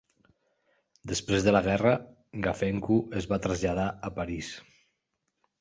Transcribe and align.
Després 1.11 1.43
de 1.47 1.53
la 1.55 1.61
guerra, 1.67 1.91
Gafencu 2.47 2.97
es 3.21 3.29
va 3.35 3.41
traslladar 3.45 3.87
a 4.11 4.15
París. 4.21 4.51